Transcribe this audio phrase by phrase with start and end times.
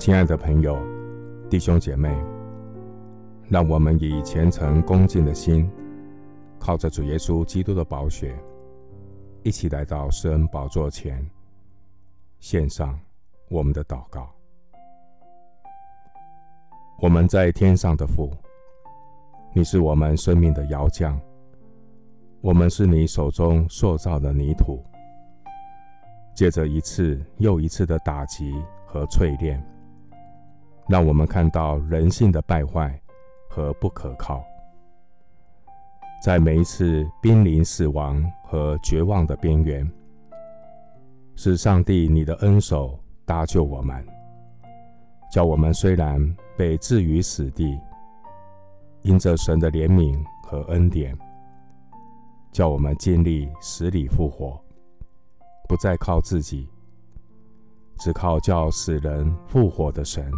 [0.00, 0.78] 亲爱的朋友、
[1.50, 2.08] 弟兄姐妹，
[3.50, 5.70] 让我们以虔诚恭敬的心，
[6.58, 8.34] 靠着主耶稣基督的宝血，
[9.42, 11.22] 一起来到施恩宝座前，
[12.38, 12.98] 献上
[13.50, 14.32] 我们的祷告。
[17.02, 18.32] 我们在天上的父，
[19.52, 21.20] 你是我们生命的窑匠，
[22.40, 24.82] 我们是你手中塑造的泥土。
[26.34, 28.54] 借着一次又一次的打击
[28.86, 29.62] 和淬炼，
[30.90, 33.00] 让我们看到人性的败坏
[33.48, 34.42] 和不可靠。
[36.20, 39.88] 在每一次濒临死亡和绝望的边缘，
[41.36, 44.04] 是上帝你的恩手搭救我们，
[45.30, 46.20] 叫我们虽然
[46.58, 47.78] 被置于死地，
[49.02, 51.16] 因着神的怜悯和恩典，
[52.50, 54.60] 叫我们尽力死里复活。
[55.68, 56.68] 不再靠自己，
[58.00, 60.28] 只靠叫死人复活的神。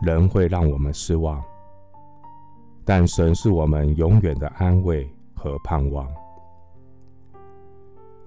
[0.00, 1.42] 人会让我们失望，
[2.84, 6.08] 但神是我们永远的安慰和盼望。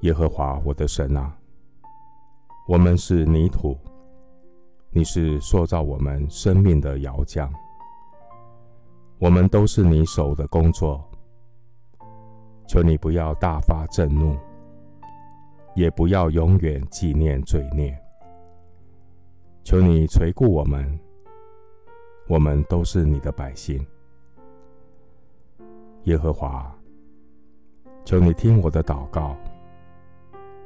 [0.02, 1.36] 耶和华我的神啊，
[2.67, 3.77] 我们是泥土，
[4.89, 7.52] 你是塑造我们生命的窑匠，
[9.19, 11.03] 我们都是你手的工作。
[12.67, 14.36] 求你不要大发震怒。
[15.73, 17.97] 也不要永远纪念罪孽。
[19.64, 20.99] 求你垂顾我们，
[22.27, 23.86] 我们都是你的百姓。
[26.05, 26.73] 耶和华，
[28.03, 29.36] 求你听我的祷告，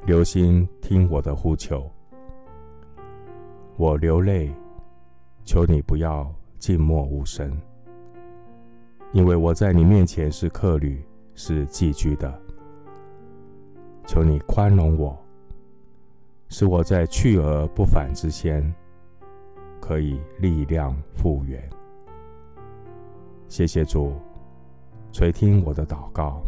[0.05, 1.89] 留心听我的呼求。
[3.77, 4.53] 我流泪，
[5.43, 7.51] 求你不要静默无声，
[9.11, 12.41] 因为我在你面前是客旅，是寄居的。
[14.05, 15.17] 求你宽容我，
[16.47, 18.73] 使我在去而不返之先，
[19.85, 21.61] 可以力量复原。
[23.47, 24.13] 谢谢主
[25.11, 26.41] 垂听我的祷告，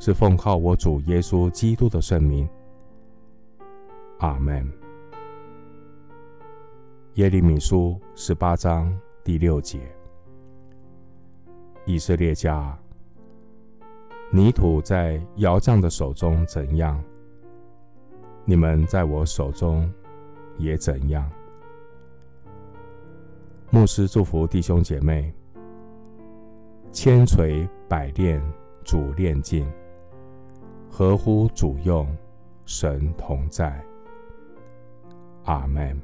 [0.00, 2.48] 是奉靠我主耶稣基督的圣名。
[4.18, 4.68] 阿门。
[7.14, 8.92] 耶利米书十八章
[9.22, 9.78] 第六节：
[11.86, 12.76] 以色列家。
[14.32, 17.00] 泥土在窑匠的手中怎样，
[18.44, 19.88] 你们在我手中
[20.58, 21.30] 也怎样。
[23.70, 25.30] 牧师祝福弟兄姐妹，
[26.90, 28.42] 千锤百炼，
[28.82, 29.70] 主炼尽，
[30.90, 32.08] 合乎主用，
[32.64, 33.84] 神同在。
[35.44, 36.00] 阿门。